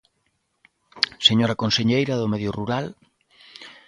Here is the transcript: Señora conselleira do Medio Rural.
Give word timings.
Señora 1.27 1.59
conselleira 1.61 2.13
do 2.17 2.31
Medio 2.33 2.51
Rural. 2.59 2.85